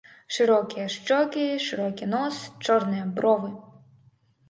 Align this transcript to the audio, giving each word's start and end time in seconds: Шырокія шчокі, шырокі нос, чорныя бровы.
Шырокія 0.37 0.85
шчокі, 0.93 1.45
шырокі 1.67 2.09
нос, 2.17 2.43
чорныя 2.65 3.05
бровы. 3.17 3.57